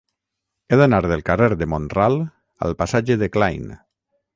[0.75, 2.19] He d'anar del carrer de Mont-ral
[2.69, 3.75] al passatge de Klein.